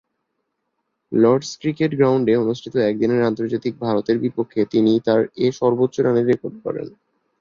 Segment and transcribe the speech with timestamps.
[1.11, 6.87] Lord's cricket গ্রাউন্ডে অনুষ্ঠিত একদিনের আন্তর্জাতিকে ভারতের বিপক্ষে তিনি তার এ সর্বোচ্চ রানের রেকর্ড গড়েন।